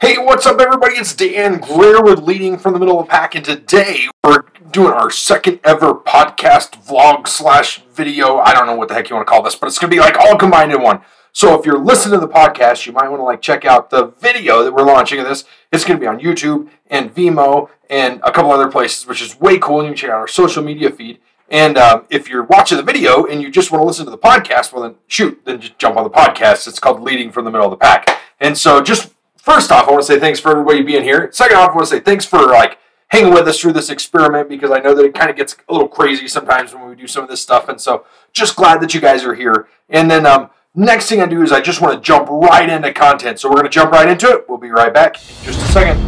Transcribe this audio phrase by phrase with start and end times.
[0.00, 0.94] Hey, what's up, everybody?
[0.94, 5.10] It's Dan with Leading from the Middle of the Pack, and today we're doing our
[5.10, 8.38] second ever podcast vlog slash video.
[8.38, 9.96] I don't know what the heck you want to call this, but it's going to
[9.96, 11.00] be like all combined in one.
[11.32, 14.12] So if you're listening to the podcast, you might want to like check out the
[14.20, 15.44] video that we're launching of this.
[15.72, 19.40] It's going to be on YouTube and Vimeo and a couple other places, which is
[19.40, 19.80] way cool.
[19.80, 21.18] And you can check out our social media feed.
[21.48, 24.18] And um, if you're watching the video and you just want to listen to the
[24.18, 26.68] podcast, well then shoot, then just jump on the podcast.
[26.68, 28.16] It's called Leading from the Middle of the Pack.
[28.38, 29.12] And so just
[29.48, 31.30] first off, I want to say thanks for everybody being here.
[31.32, 32.78] Second off, I want to say thanks for like
[33.08, 35.72] hanging with us through this experiment because I know that it kind of gets a
[35.72, 37.68] little crazy sometimes when we do some of this stuff.
[37.68, 39.66] And so just glad that you guys are here.
[39.88, 42.92] And then um, next thing I do is I just want to jump right into
[42.92, 43.40] content.
[43.40, 44.46] So we're going to jump right into it.
[44.48, 45.98] We'll be right back in just a second.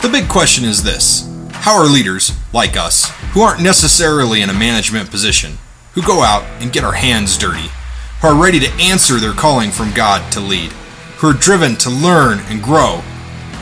[0.00, 4.54] The big question is this How are leaders, like us, who aren't necessarily in a
[4.54, 5.58] management position,
[5.94, 7.68] who go out and get our hands dirty,
[8.20, 10.72] who are ready to answer their calling from God to lead,
[11.18, 13.02] who are driven to learn and grow,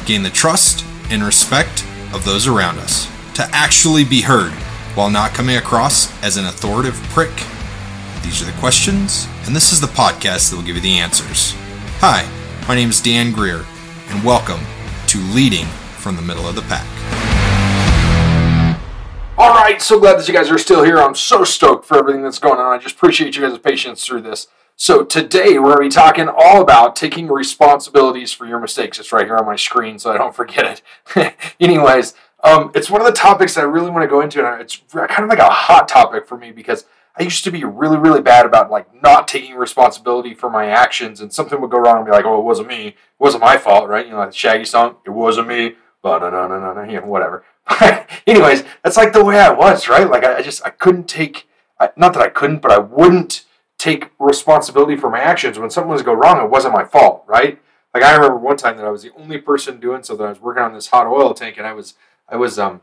[0.04, 4.52] gain the trust and respect of those around us, to actually be heard
[4.94, 7.32] while not coming across as an authoritative prick?
[8.22, 11.54] These are the questions, and this is the podcast that will give you the answers.
[12.00, 12.28] Hi,
[12.68, 13.64] my name is Dan Greer,
[14.08, 14.60] and welcome
[15.06, 15.64] to Leading
[15.96, 16.86] from the Middle of the Pack.
[19.38, 20.98] All right, so glad that you guys are still here.
[20.98, 22.74] I'm so stoked for everything that's going on.
[22.74, 24.46] I just appreciate you guys' patience through this.
[24.78, 28.98] So today we're going to be talking all about taking responsibilities for your mistakes.
[28.98, 30.82] It's right here on my screen, so I don't forget
[31.16, 31.34] it.
[31.60, 32.12] Anyways,
[32.44, 34.82] um, it's one of the topics that I really want to go into, and it's
[34.92, 36.84] kind of like a hot topic for me because
[37.18, 41.22] I used to be really, really bad about like not taking responsibility for my actions,
[41.22, 42.88] and something would go wrong and be like, "Oh, it wasn't me.
[42.88, 44.04] It wasn't my fault," right?
[44.04, 47.00] You know, like the Shaggy song, "It wasn't me." But no, no, no, no, you
[47.00, 47.44] know, whatever.
[48.26, 50.08] Anyways, that's like the way I was, right?
[50.08, 51.48] Like I, I just I couldn't take,
[51.80, 53.45] I, not that I couldn't, but I wouldn't
[53.86, 56.44] take responsibility for my actions when something was go wrong.
[56.44, 57.60] It wasn't my fault, right?
[57.94, 60.28] Like I remember one time that I was the only person doing so that I
[60.28, 61.94] was working on this hot oil tank, and I was
[62.28, 62.80] I was um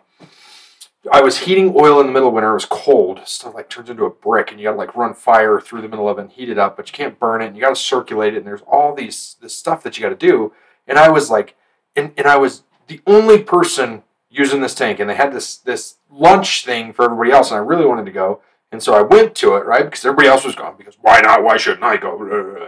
[1.12, 2.52] I was heating oil in the middle of winter.
[2.52, 3.20] It was cold.
[3.28, 5.90] Stuff like turns into a brick, and you got to like run fire through the
[5.90, 7.48] middle of it and heat it up, but you can't burn it.
[7.48, 10.18] And you got to circulate it, and there's all these this stuff that you got
[10.18, 10.54] to do.
[10.88, 11.56] And I was like,
[11.98, 15.98] and, and I was the only person using this tank, and they had this this
[16.10, 18.42] lunch thing for everybody else, and I really wanted to go,
[18.74, 20.74] and so I went to it, right, because everybody else was gone.
[20.76, 21.44] Because why not?
[21.44, 22.16] Why shouldn't I go?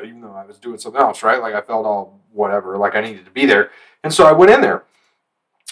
[0.05, 1.41] Even though I was doing something else, right?
[1.41, 3.71] Like I felt all whatever, like I needed to be there,
[4.03, 4.83] and so I went in there.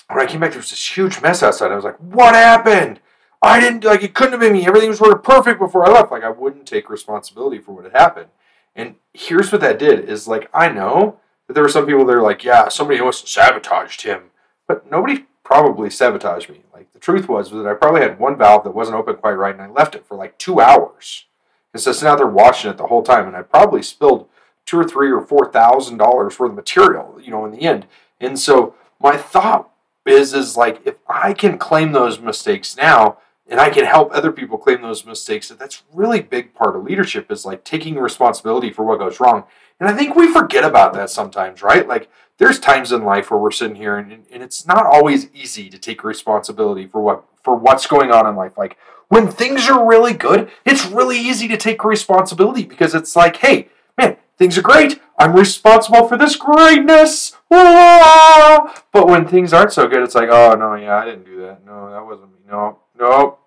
[0.09, 1.71] When I came back, there was this huge mess outside.
[1.71, 2.99] I was like, "What happened?"
[3.43, 4.15] I didn't like it.
[4.15, 4.65] Couldn't have been me.
[4.65, 6.11] Everything was sort of perfect before I left.
[6.11, 8.29] Like I wouldn't take responsibility for what had happened.
[8.75, 12.15] And here's what that did: is like I know that there were some people that
[12.15, 14.31] are like, "Yeah, somebody must have sabotaged him,"
[14.67, 16.61] but nobody probably sabotaged me.
[16.73, 19.33] Like the truth was, was that I probably had one valve that wasn't open quite
[19.33, 21.25] right, and I left it for like two hours.
[21.73, 24.27] And so out there watching it the whole time, and I probably spilled
[24.65, 27.87] two or three or four thousand dollars worth of material, you know, in the end.
[28.19, 29.69] And so my thought
[30.05, 33.17] is, is like if I can claim those mistakes now,
[33.47, 36.83] and I can help other people claim those mistakes, that that's really big part of
[36.83, 39.43] leadership is like taking responsibility for what goes wrong.
[39.83, 41.85] And I think we forget about that sometimes, right?
[41.85, 45.69] Like there's times in life where we're sitting here and, and it's not always easy
[45.69, 48.57] to take responsibility for what for what's going on in life.
[48.57, 48.77] Like
[49.09, 53.67] when things are really good, it's really easy to take responsibility because it's like, hey,
[53.97, 55.01] man, things are great.
[55.19, 57.35] I'm responsible for this greatness.
[57.51, 58.85] Ah!
[58.93, 61.65] But when things aren't so good, it's like, oh no, yeah, I didn't do that.
[61.65, 62.39] No, that wasn't me.
[62.49, 63.37] No, no.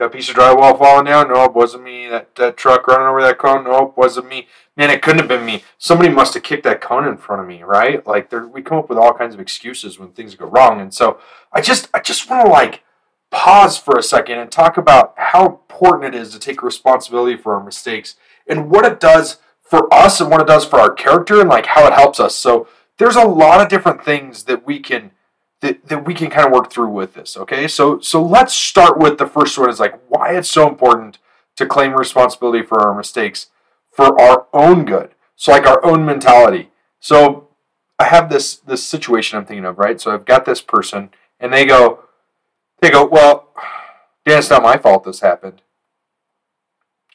[0.00, 1.28] That piece of drywall falling down?
[1.28, 2.08] No, it wasn't me.
[2.08, 3.62] That, that truck running over that cone?
[3.62, 4.48] No, it wasn't me
[4.80, 5.62] man, it couldn't have been me.
[5.76, 8.04] Somebody must have kicked that cone in front of me, right?
[8.06, 10.80] Like we come up with all kinds of excuses when things go wrong.
[10.80, 11.18] And so
[11.52, 12.82] I just I just want to like
[13.30, 17.54] pause for a second and talk about how important it is to take responsibility for
[17.54, 18.16] our mistakes
[18.46, 21.66] and what it does for us and what it does for our character and like
[21.66, 22.34] how it helps us.
[22.34, 22.66] So
[22.96, 25.10] there's a lot of different things that we can
[25.60, 27.36] that, that we can kind of work through with this.
[27.36, 27.68] Okay.
[27.68, 31.18] So so let's start with the first one is like why it's so important
[31.56, 33.48] to claim responsibility for our mistakes
[33.90, 35.10] for our own good.
[35.36, 36.70] So like our own mentality.
[37.00, 37.48] So
[37.98, 40.00] I have this this situation I'm thinking of, right?
[40.00, 42.04] So I've got this person and they go
[42.80, 43.48] they go, Well,
[44.24, 45.62] Dan, it's not my fault this happened.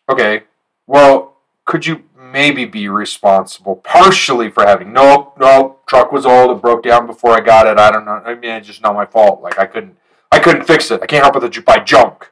[0.10, 0.44] Okay.
[0.86, 1.35] Well,
[1.66, 6.84] could you maybe be responsible partially for having nope, nope, truck was old, it broke
[6.84, 7.78] down before I got it.
[7.78, 8.22] I don't know.
[8.26, 9.42] I mean it's just not my fault.
[9.42, 9.98] Like I couldn't
[10.32, 11.02] I couldn't fix it.
[11.02, 12.32] I can't help it that you buy junk.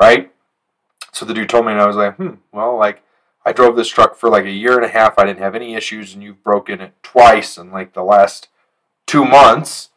[0.00, 0.32] Right?
[1.12, 3.02] So the dude told me and I was like, hmm, well like
[3.44, 5.18] I drove this truck for like a year and a half.
[5.18, 8.48] I didn't have any issues, and you've broken it twice in like the last
[9.06, 9.90] two months,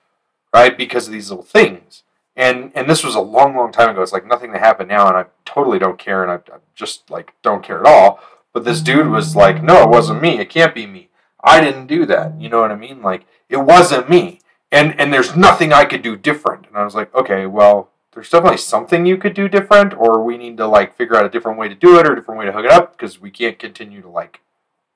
[0.53, 0.75] right?
[0.75, 2.03] Because of these little things.
[2.35, 4.01] And and this was a long, long time ago.
[4.01, 7.09] It's like nothing that happened now, and I totally don't care, and I, I just
[7.09, 8.19] like don't care at all.
[8.55, 10.39] But this dude was like, "No, it wasn't me.
[10.39, 11.09] It can't be me.
[11.43, 12.39] I didn't do that.
[12.39, 13.01] You know what I mean?
[13.01, 14.39] Like it wasn't me.
[14.71, 16.65] And and there's nothing I could do different.
[16.67, 20.37] And I was like, okay, well, there's definitely something you could do different, or we
[20.37, 22.45] need to like figure out a different way to do it or a different way
[22.45, 24.39] to hook it up because we can't continue to like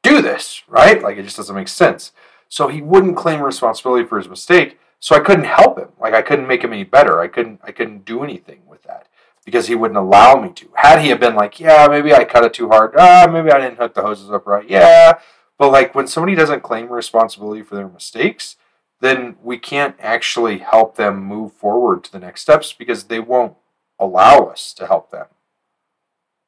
[0.04, 1.04] do this, right?
[1.04, 2.14] Like it just doesn't make sense.
[2.48, 4.80] So he wouldn't claim responsibility for his mistake.
[5.02, 5.90] So I couldn't help him.
[6.00, 7.20] Like I couldn't make him any better.
[7.20, 9.09] I couldn't I couldn't do anything with that
[9.50, 10.70] because he wouldn't allow me to.
[10.76, 12.94] Had he have been like, yeah, maybe I cut it too hard.
[12.96, 14.70] Ah, maybe I didn't hook the hoses up right.
[14.70, 15.20] Yeah.
[15.58, 18.58] But like when somebody doesn't claim responsibility for their mistakes,
[19.02, 23.56] then we can't actually help them move forward to the next steps because they won't
[23.98, 25.26] allow us to help them.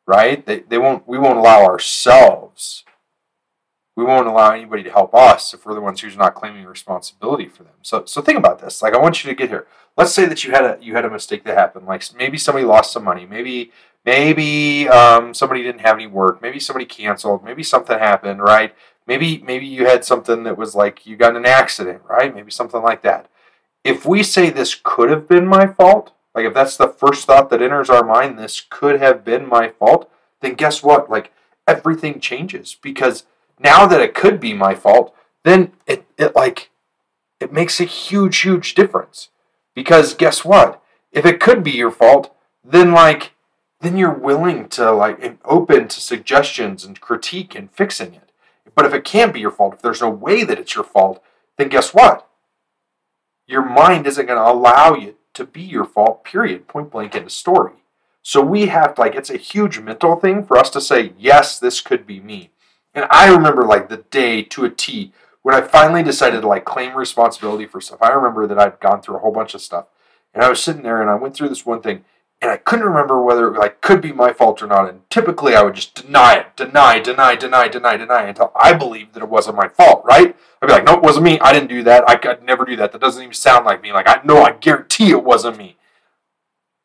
[0.06, 0.46] Right?
[0.46, 2.86] They, they won't we won't allow ourselves
[4.02, 7.48] we won't allow anybody to help us if we're the ones who's not claiming responsibility
[7.48, 7.74] for them.
[7.84, 8.82] So so think about this.
[8.82, 9.68] Like I want you to get here.
[9.96, 11.86] Let's say that you had a you had a mistake that happened.
[11.86, 13.28] Like maybe somebody lost some money.
[13.28, 13.72] Maybe
[14.04, 16.42] maybe um, somebody didn't have any work.
[16.42, 17.44] Maybe somebody canceled.
[17.44, 18.42] Maybe something happened.
[18.42, 18.74] Right?
[19.06, 22.02] Maybe maybe you had something that was like you got in an accident.
[22.10, 22.34] Right?
[22.34, 23.30] Maybe something like that.
[23.84, 27.52] If we say this could have been my fault, like if that's the first thought
[27.52, 30.10] that enters our mind, this could have been my fault,
[30.40, 31.08] then guess what?
[31.10, 31.32] Like
[31.68, 33.26] everything changes because
[33.64, 35.14] now that it could be my fault,
[35.44, 36.70] then it, it like
[37.40, 39.30] it makes a huge, huge difference.
[39.74, 40.82] Because guess what?
[41.12, 43.32] If it could be your fault, then like
[43.82, 48.32] then you're willing to like open to suggestions and critique and fixing it.
[48.76, 51.22] But if it can't be your fault, if there's no way that it's your fault,
[51.58, 52.28] then guess what?
[53.48, 57.24] Your mind isn't going to allow you to be your fault, period, point blank in
[57.24, 57.74] the story.
[58.22, 61.82] So we have like, it's a huge mental thing for us to say, yes, this
[61.82, 62.52] could be me.
[62.94, 66.66] And I remember like the day to a T when I finally decided to like
[66.66, 68.02] claim responsibility for stuff.
[68.02, 69.86] I remember that I'd gone through a whole bunch of stuff.
[70.34, 72.04] And I was sitting there and I went through this one thing
[72.42, 74.90] and I couldn't remember whether it like could be my fault or not.
[74.90, 79.14] And typically I would just deny it, deny, deny, deny, deny, deny until I believed
[79.14, 80.36] that it wasn't my fault, right?
[80.62, 81.40] I'd be like, no, it wasn't me.
[81.40, 82.08] I didn't do that.
[82.10, 82.92] I could never do that.
[82.92, 83.94] That doesn't even sound like me.
[83.94, 85.78] Like I know, I guarantee it wasn't me.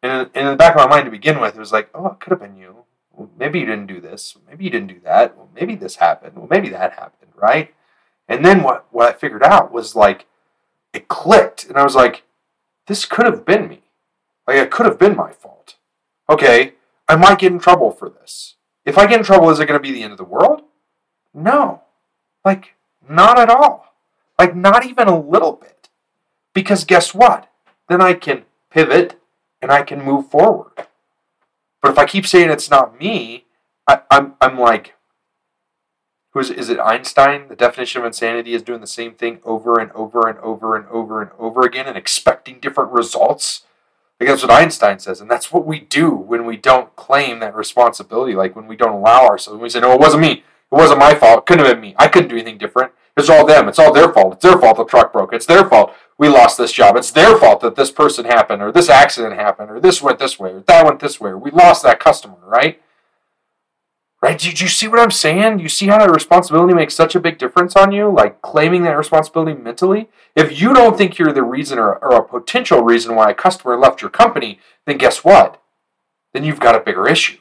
[0.02, 2.20] And in the back of my mind to begin with, it was like, oh, it
[2.20, 2.85] could have been you
[3.16, 4.36] well, maybe you didn't do this.
[4.48, 5.36] Maybe you didn't do that.
[5.36, 6.36] Well, maybe this happened.
[6.36, 7.74] Well, maybe that happened, right?
[8.28, 10.26] And then what, what I figured out was like,
[10.92, 11.64] it clicked.
[11.64, 12.24] And I was like,
[12.86, 13.82] this could have been me.
[14.46, 15.76] Like, it could have been my fault.
[16.28, 16.74] Okay,
[17.08, 18.56] I might get in trouble for this.
[18.84, 20.62] If I get in trouble, is it going to be the end of the world?
[21.34, 21.82] No.
[22.44, 22.74] Like,
[23.08, 23.94] not at all.
[24.38, 25.88] Like, not even a little bit.
[26.52, 27.50] Because guess what?
[27.88, 29.20] Then I can pivot
[29.62, 30.86] and I can move forward.
[31.82, 33.44] But if I keep saying it's not me,
[33.86, 34.94] I, I'm I'm like,
[36.32, 37.48] who's is it Einstein?
[37.48, 40.86] The definition of insanity is doing the same thing over and over and over and
[40.88, 43.62] over and over again and expecting different results.
[44.18, 47.54] Like that's what Einstein says, and that's what we do when we don't claim that
[47.54, 48.34] responsibility.
[48.34, 50.32] Like when we don't allow ourselves, when we say, "No, it wasn't me.
[50.32, 51.40] It wasn't my fault.
[51.40, 51.94] It couldn't have been me.
[51.98, 52.92] I couldn't do anything different.
[53.16, 53.68] It's all them.
[53.68, 54.34] It's all their fault.
[54.34, 55.32] It's their fault the truck broke.
[55.32, 56.96] It's their fault we lost this job.
[56.96, 60.38] It's their fault that this person happened, or this accident happened, or this went this
[60.38, 62.80] way, or that went this way, we lost that customer, right?
[64.22, 64.38] Right?
[64.38, 65.58] Did you see what I'm saying?
[65.58, 68.10] You see how that responsibility makes such a big difference on you?
[68.10, 70.08] Like claiming that responsibility mentally?
[70.34, 73.76] If you don't think you're the reason or, or a potential reason why a customer
[73.76, 75.62] left your company, then guess what?
[76.32, 77.38] Then you've got a bigger issue.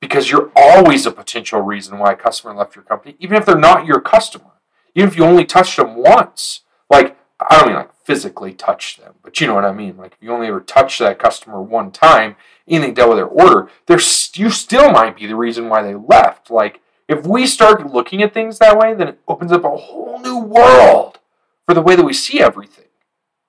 [0.00, 3.56] Because you're always a potential reason why a customer left your company, even if they're
[3.56, 4.50] not your customer.
[4.94, 6.60] Even if you only touched them once.
[6.90, 7.16] Like,
[7.48, 9.96] I don't mean like physically touch them, but you know what I mean.
[9.96, 12.36] Like if you only ever touch that customer one time,
[12.68, 16.50] anything dealt with their order, there's you still might be the reason why they left.
[16.50, 20.20] Like if we start looking at things that way, then it opens up a whole
[20.20, 21.18] new world
[21.66, 22.86] for the way that we see everything.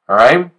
[0.09, 0.51] All right.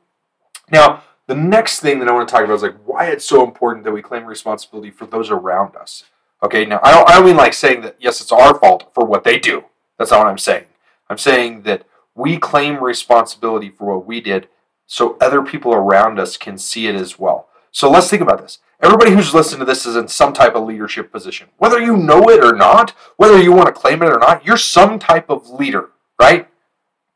[0.71, 3.45] Now the next thing that I want to talk about is like why it's so
[3.45, 6.05] important that we claim responsibility for those around us.
[6.43, 6.64] Okay.
[6.64, 9.25] Now I don't I don't mean like saying that yes it's our fault for what
[9.25, 9.64] they do.
[9.99, 10.66] That's not what I'm saying.
[11.09, 14.49] I'm saying that we claim responsibility for what we did
[14.87, 17.49] so other people around us can see it as well.
[17.70, 18.58] So let's think about this.
[18.82, 21.49] Everybody who's listening to this is in some type of leadership position.
[21.58, 24.56] Whether you know it or not, whether you want to claim it or not, you're
[24.56, 26.49] some type of leader, right?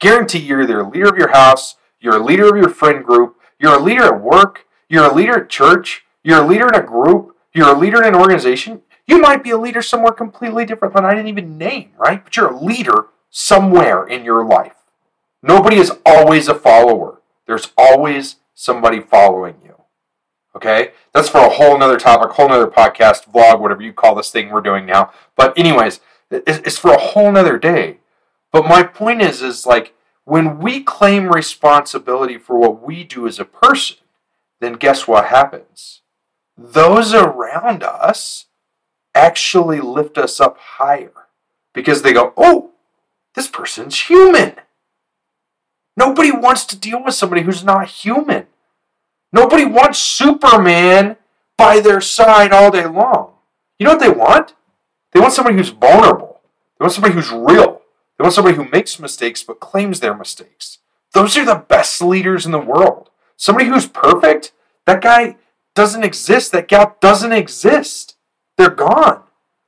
[0.00, 3.36] Guarantee you're either a leader of your house, you're a leader of your friend group,
[3.58, 6.82] you're a leader at work, you're a leader at church, you're a leader in a
[6.82, 8.82] group, you're a leader in an organization.
[9.06, 12.22] You might be a leader somewhere completely different than I didn't even name, right?
[12.22, 14.79] But you're a leader somewhere in your life.
[15.42, 17.20] Nobody is always a follower.
[17.46, 19.74] There's always somebody following you.
[20.54, 20.92] Okay?
[21.12, 24.50] That's for a whole nother topic, whole nother podcast, vlog, whatever you call this thing
[24.50, 25.12] we're doing now.
[25.36, 27.98] But anyways, it's for a whole nother day.
[28.52, 29.94] But my point is, is like
[30.24, 33.96] when we claim responsibility for what we do as a person,
[34.60, 36.02] then guess what happens?
[36.56, 38.46] Those around us
[39.14, 41.12] actually lift us up higher
[41.72, 42.72] because they go, oh,
[43.34, 44.54] this person's human.
[45.96, 48.46] Nobody wants to deal with somebody who's not human.
[49.32, 51.16] Nobody wants Superman
[51.56, 53.32] by their side all day long.
[53.78, 54.54] You know what they want?
[55.12, 56.40] They want somebody who's vulnerable.
[56.78, 57.82] They want somebody who's real.
[58.18, 60.78] They want somebody who makes mistakes but claims their mistakes.
[61.12, 63.10] Those are the best leaders in the world.
[63.36, 64.52] Somebody who's perfect,
[64.86, 65.36] that guy
[65.74, 66.52] doesn't exist.
[66.52, 68.16] That gal doesn't exist.
[68.56, 69.22] They're gone.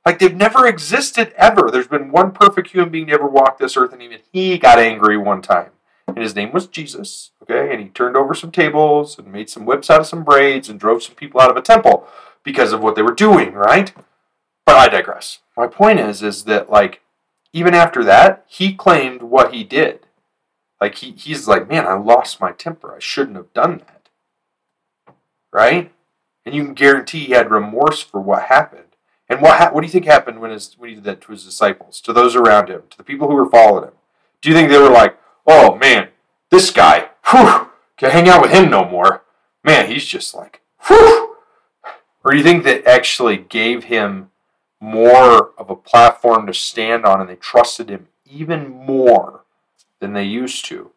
[0.05, 1.69] Like they've never existed ever.
[1.71, 4.79] There's been one perfect human being to ever walk this earth, and even he got
[4.79, 5.71] angry one time.
[6.07, 7.31] And his name was Jesus.
[7.43, 10.69] Okay, and he turned over some tables and made some whips out of some braids
[10.69, 12.07] and drove some people out of a temple
[12.43, 13.93] because of what they were doing, right?
[14.65, 15.39] But I digress.
[15.57, 17.01] My point is, is that like
[17.53, 20.07] even after that, he claimed what he did.
[20.81, 22.93] Like he, he's like, man, I lost my temper.
[22.93, 24.09] I shouldn't have done that.
[25.51, 25.91] Right?
[26.45, 28.83] And you can guarantee he had remorse for what happened.
[29.29, 31.31] And what ha- what do you think happened when his when he did that to
[31.31, 33.93] his disciples, to those around him, to the people who were following him?
[34.41, 36.09] Do you think they were like, oh man,
[36.49, 39.23] this guy, whew, can't hang out with him no more.
[39.63, 41.37] Man, he's just like, whew.
[42.23, 44.29] Or do you think that actually gave him
[44.79, 49.43] more of a platform to stand on and they trusted him even more
[49.99, 50.91] than they used to?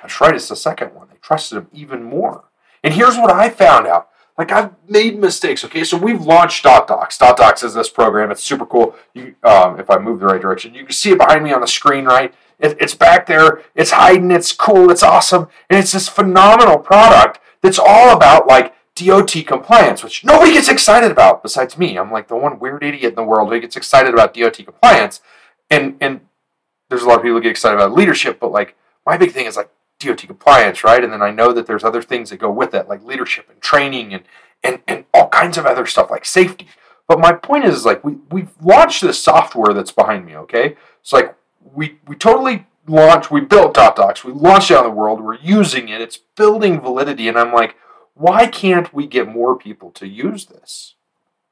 [0.00, 1.08] That's right, it's the second one.
[1.10, 2.44] They trusted him even more.
[2.82, 4.08] And here's what I found out.
[4.36, 5.64] Like I've made mistakes.
[5.64, 7.18] Okay, so we've launched Dot Docs.
[7.18, 8.30] Dot Docs is this program.
[8.30, 8.94] It's super cool.
[9.12, 11.60] You, um, if I move the right direction, you can see it behind me on
[11.60, 12.04] the screen.
[12.04, 13.62] Right, it, it's back there.
[13.74, 14.30] It's hiding.
[14.30, 14.90] It's cool.
[14.90, 20.52] It's awesome, and it's this phenomenal product that's all about like DOT compliance, which nobody
[20.52, 21.96] gets excited about besides me.
[21.96, 25.20] I'm like the one weird idiot in the world who gets excited about DOT compliance,
[25.70, 26.20] and and
[26.88, 29.46] there's a lot of people who get excited about leadership, but like my big thing
[29.46, 31.02] is like DOT compliance, right?
[31.02, 33.60] And then I know that there's other things that go with it, like leadership and
[33.60, 34.24] training and
[34.64, 36.66] and, and all kinds of other stuff like safety.
[37.06, 40.76] But my point is, like we we've launched this software that's behind me, okay?
[41.00, 41.34] It's like
[41.74, 45.36] we we totally launched, we built Dot Docs, we launched it on the world, we're
[45.36, 47.76] using it, it's building validity, and I'm like,
[48.14, 50.94] why can't we get more people to use this?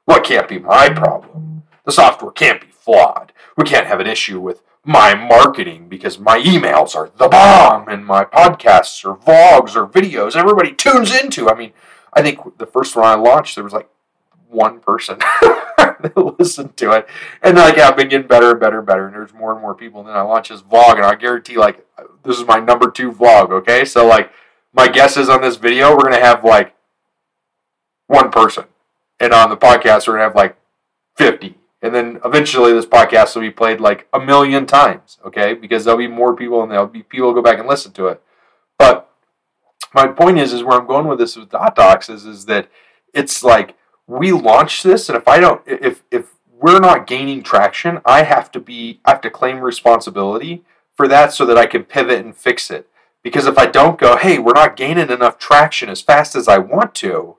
[0.05, 1.63] What can't be my problem?
[1.85, 3.31] The software can't be flawed.
[3.55, 8.05] We can't have an issue with my marketing because my emails are the bomb and
[8.05, 11.49] my podcasts or vlogs or videos everybody tunes into.
[11.49, 11.73] I mean,
[12.13, 13.89] I think the first one I launched, there was like
[14.49, 15.19] one person
[15.77, 17.07] that listened to it.
[17.41, 19.07] And like, yeah, I've been getting better and better and better.
[19.07, 20.01] And there's more and more people.
[20.01, 21.85] And then I launch this vlog, and I guarantee, like,
[22.23, 23.85] this is my number two vlog, okay?
[23.85, 24.31] So, like,
[24.73, 26.75] my guess is on this video, we're to have like
[28.07, 28.65] one person.
[29.19, 30.57] And on the podcast, we're to have like
[31.15, 35.53] 50 and then eventually this podcast will be played like a million times, okay?
[35.53, 38.21] Because there'll be more people and there'll be people go back and listen to it.
[38.79, 39.09] But
[39.93, 42.69] my point is, is where I'm going with this with Dot Docs is, is that
[43.13, 43.75] it's like
[44.07, 48.51] we launch this, and if I don't, if if we're not gaining traction, I have
[48.53, 50.63] to be, I have to claim responsibility
[50.95, 52.89] for that so that I can pivot and fix it.
[53.21, 56.57] Because if I don't go, hey, we're not gaining enough traction as fast as I
[56.57, 57.35] want to,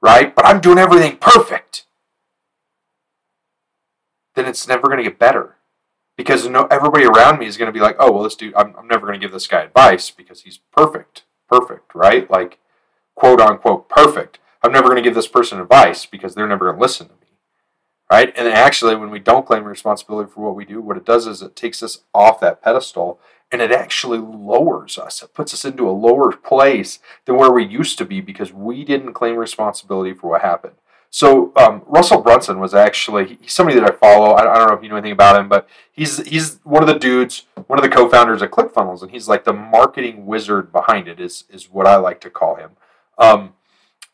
[0.00, 0.34] right?
[0.34, 1.84] But I'm doing everything perfect
[4.34, 5.56] then it's never going to get better
[6.16, 8.74] because no everybody around me is going to be like, oh well, this dude, I'm,
[8.76, 12.30] I'm never going to give this guy advice because he's perfect, perfect, right?
[12.30, 12.58] Like
[13.14, 14.38] quote unquote perfect.
[14.64, 17.12] I'm never going to give this person advice because they're never going to listen to
[17.14, 17.36] me,
[18.10, 18.32] right?
[18.34, 21.42] And actually, when we don't claim responsibility for what we do, what it does is
[21.42, 23.20] it takes us off that pedestal
[23.52, 25.22] and it actually lowers us.
[25.22, 28.84] It puts us into a lower place than where we used to be because we
[28.84, 30.76] didn't claim responsibility for what happened.
[31.10, 34.32] So um, Russell Brunson was actually somebody that I follow.
[34.32, 36.88] I, I, don't know if you know anything about him, but he's he's one of
[36.88, 41.06] the dudes, one of the co-founders of ClickFunnels, and he's like the marketing wizard behind
[41.06, 41.20] it.
[41.20, 42.70] Is is what I like to call him.
[43.16, 43.52] Um,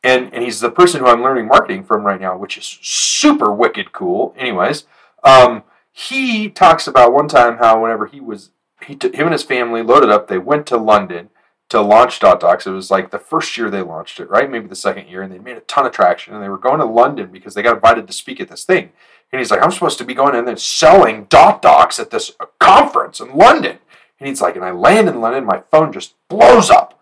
[0.02, 3.52] and and he's the person who I'm learning marketing from right now, which is super
[3.52, 4.34] wicked cool.
[4.36, 4.84] Anyways,
[5.24, 8.50] um, he talks about one time how whenever he was
[8.82, 11.30] he t- him and his family loaded up, they went to London
[11.70, 12.66] to launch Dot Docs.
[12.66, 14.50] It was like the first year they launched it, right?
[14.50, 16.34] Maybe the second year, and they made a ton of traction.
[16.34, 18.90] And they were going to London because they got invited to speak at this thing.
[19.32, 22.32] And he's like, I'm supposed to be going in and selling Dot Docs at this
[22.58, 23.78] conference in London.
[24.18, 27.00] And he's like, and I land in London, my phone just blows up.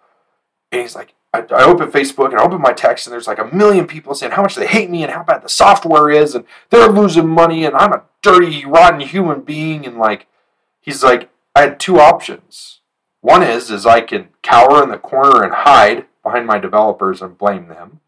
[0.70, 3.38] And he's like, I, I open Facebook and I open my text, and there's like
[3.38, 6.34] a million people saying how much they hate me and how bad the software is,
[6.34, 9.86] and they're losing money, and I'm a dirty, rotten human being.
[9.86, 10.26] And like,
[10.80, 12.78] he's like, I had two options
[13.20, 17.38] one is is I can cower in the corner and hide behind my developers and
[17.38, 18.00] blame them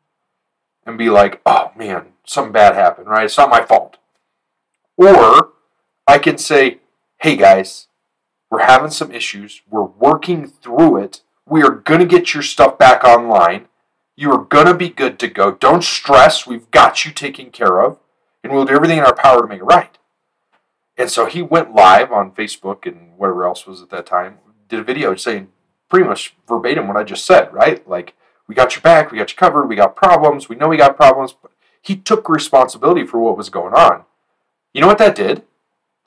[0.87, 3.25] and be like, "Oh man, something bad happened, right?
[3.25, 3.99] It's not my fault."
[4.97, 5.53] Or
[6.07, 6.79] I can say,
[7.19, 7.89] "Hey guys,
[8.51, 9.63] we're having some issues.
[9.69, 11.23] We're working through it.
[11.51, 13.67] We are going to get your stuff back online.
[14.17, 15.51] You are going to be good to go.
[15.51, 16.47] Don't stress.
[16.47, 17.99] We've got you taken care of,
[18.45, 19.99] and we'll do everything in our power to make it right."
[20.97, 24.39] And so he went live on Facebook and whatever else was at that time,
[24.69, 25.49] did a video saying
[25.89, 27.87] pretty much verbatim what I just said, right?
[27.89, 28.15] Like,
[28.47, 30.97] we got your back, we got you covered, we got problems, we know we got
[30.97, 31.51] problems, but
[31.83, 34.05] he took responsibility for what was going on.
[34.73, 35.43] You know what that did?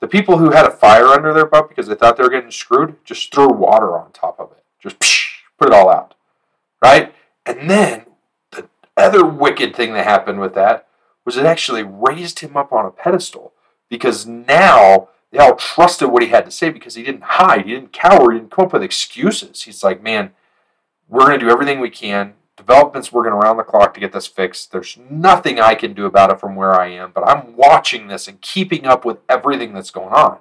[0.00, 2.50] The people who had a fire under their butt because they thought they were getting
[2.50, 4.64] screwed just threw water on top of it.
[4.80, 6.14] Just psh, put it all out.
[6.82, 7.14] Right?
[7.46, 8.04] And then
[8.50, 10.86] the other wicked thing that happened with that
[11.24, 13.52] was it actually raised him up on a pedestal
[13.88, 17.74] because now they all trusted what he had to say because he didn't hide, he
[17.74, 19.62] didn't cower, he didn't come up with excuses.
[19.62, 20.30] He's like, man,
[21.08, 22.34] we're going to do everything we can.
[22.56, 24.70] Development's working around the clock to get this fixed.
[24.70, 28.28] There's nothing I can do about it from where I am, but I'm watching this
[28.28, 30.38] and keeping up with everything that's going on.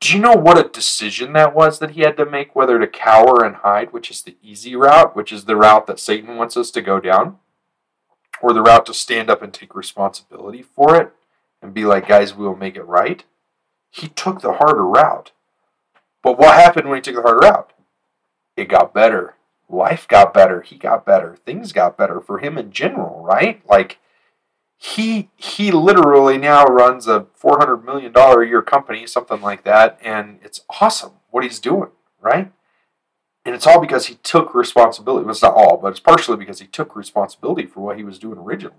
[0.00, 2.86] Do you know what a decision that was that he had to make whether to
[2.86, 6.56] cower and hide, which is the easy route, which is the route that Satan wants
[6.56, 7.38] us to go down,
[8.42, 11.12] or the route to stand up and take responsibility for it
[11.62, 13.24] and be like, guys, we will make it right?
[13.90, 15.32] He took the harder route.
[16.22, 17.72] But what happened when he took the harder route?
[18.56, 19.36] It got better.
[19.68, 20.60] Life got better.
[20.60, 21.36] He got better.
[21.44, 23.62] Things got better for him in general, right?
[23.68, 23.98] Like,
[24.78, 29.98] he he literally now runs a 400 million dollar a year company something like that
[30.02, 31.90] and it's awesome what he's doing
[32.20, 32.52] right?
[33.44, 36.60] And it's all because he took responsibility well, it's not all but it's partially because
[36.60, 38.76] he took responsibility for what he was doing originally.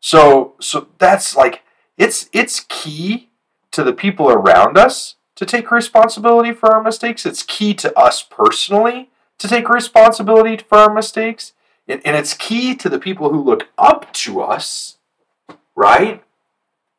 [0.00, 1.62] So so that's like
[1.96, 3.30] it's it's key
[3.72, 7.26] to the people around us to take responsibility for our mistakes.
[7.26, 11.52] It's key to us personally to take responsibility for our mistakes
[11.88, 14.98] and, and it's key to the people who look up to us,
[15.74, 16.22] right?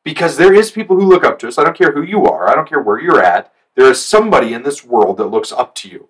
[0.04, 1.58] Because there is people who look up to us.
[1.58, 3.54] I don't care who you are, I don't care where you're at.
[3.76, 6.10] There is somebody in this world that looks up to you.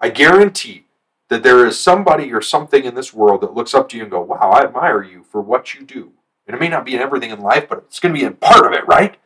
[0.00, 0.86] I guarantee
[1.28, 4.10] that there is somebody or something in this world that looks up to you and
[4.10, 6.12] go, "Wow, I admire you for what you do."
[6.46, 8.34] And it may not be in everything in life, but it's going to be in
[8.34, 9.18] part of it, right?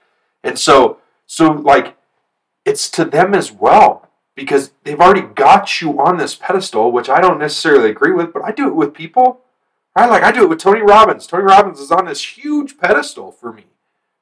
[0.42, 1.96] And so, so like,
[2.64, 7.20] it's to them as well because they've already got you on this pedestal, which I
[7.20, 9.40] don't necessarily agree with, but I do it with people.
[9.96, 10.08] Right?
[10.08, 11.26] Like I do it with Tony Robbins.
[11.26, 13.64] Tony Robbins is on this huge pedestal for me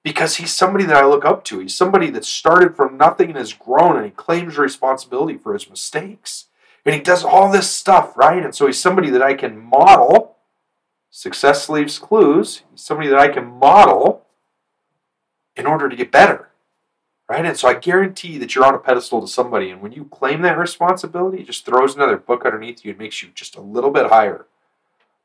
[0.03, 1.61] because he's somebody that I look up to.
[1.61, 5.71] He's somebody that started from nothing and has grown and he claims responsibility for his
[5.71, 6.47] mistakes.
[6.85, 8.43] And he does all this stuff, right?
[8.43, 10.37] And so he's somebody that I can model.
[11.11, 12.63] Success leaves clues.
[12.71, 14.27] He's somebody that I can model
[15.55, 16.50] in order to get better
[17.31, 17.47] right?
[17.47, 20.43] And so I guarantee that you're on a pedestal to somebody, and when you claim
[20.43, 23.93] that responsibility, it just throws another book underneath you and makes you just a little
[23.93, 24.47] bit higher.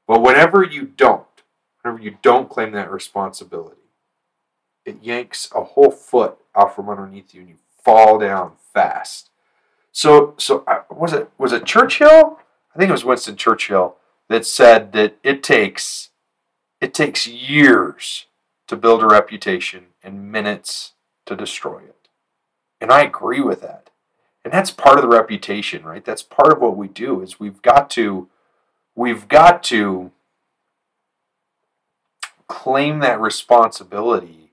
[0.06, 1.26] But whenever you don't,
[1.82, 3.82] whenever you don't claim that responsibility,
[4.86, 9.32] it yanks a whole foot out from underneath you, and you fall down fast.
[9.92, 12.38] So, so uh, was it was it Churchill?
[12.76, 13.96] I think it was Winston Churchill
[14.30, 16.10] that said that it takes
[16.80, 18.28] it takes years
[18.68, 20.92] to build a reputation and minutes
[21.26, 21.95] to destroy it.
[22.80, 23.90] And I agree with that.
[24.44, 26.06] And that's part of the reputation, right?
[26.06, 28.30] That's part of what we do is we've got to
[28.96, 30.12] we've got to
[32.48, 34.52] claim that responsibility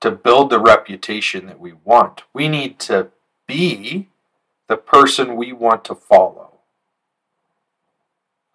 [0.00, 2.22] to build the reputation that we want.
[2.32, 3.08] We need to
[3.46, 4.08] be
[4.68, 6.60] the person we want to follow.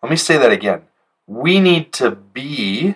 [0.02, 0.84] Let me say that again.
[1.28, 2.96] We need to be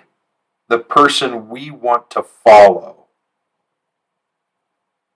[0.67, 3.04] the person we want to follow.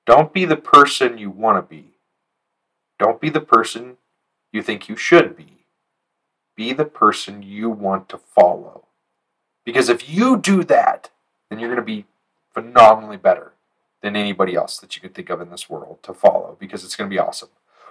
[0.09, 1.91] Don't be the person you want to be.
[2.97, 3.97] Don't be the person
[4.51, 5.67] you think you should be.
[6.55, 8.85] Be the person you want to follow.
[9.63, 11.11] Because if you do that,
[11.47, 12.05] then you're going to be
[12.51, 13.51] phenomenally better
[14.01, 16.95] than anybody else that you could think of in this world to follow because it's
[16.95, 17.49] going to be awesome.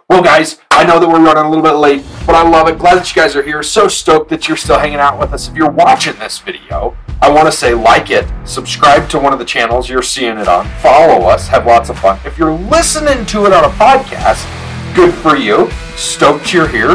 [0.09, 2.81] Well, guys, I know that we're running a little bit late, but I love it.
[2.81, 3.62] Glad that you guys are here.
[3.62, 5.48] So stoked that you're still hanging out with us.
[5.48, 9.40] If you're watching this video, I want to say like it, subscribe to one of
[9.40, 12.18] the channels you're seeing it on, follow us, have lots of fun.
[12.24, 14.46] If you're listening to it on a podcast,
[14.94, 15.68] good for you.
[15.96, 16.94] Stoked you're here.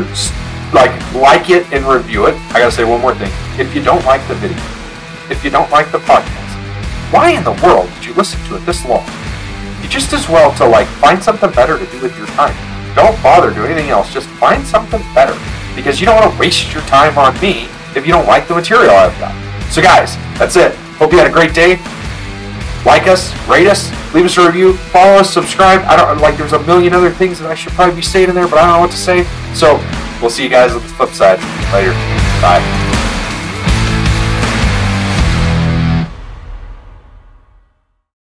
[0.73, 2.35] Like, like it and review it.
[2.51, 3.31] I gotta say one more thing.
[3.59, 4.57] If you don't like the video,
[5.29, 8.65] if you don't like the podcast, why in the world did you listen to it
[8.65, 9.05] this long?
[9.83, 12.55] You just as well to like find something better to do with your time.
[12.95, 14.13] Don't bother doing anything else.
[14.13, 15.37] Just find something better.
[15.75, 18.55] Because you don't want to waste your time on me if you don't like the
[18.55, 19.42] material I've got.
[19.73, 20.75] So guys, that's it.
[20.99, 21.77] Hope you had a great day.
[22.85, 25.81] Like us, rate us, leave us a review, follow us, subscribe.
[25.85, 28.35] I don't like there's a million other things that I should probably be saying in
[28.35, 29.23] there, but I don't know what to say.
[29.55, 29.83] So
[30.21, 31.39] we'll see you guys on the flip side.
[31.73, 31.93] Later.
[32.39, 32.82] Bye.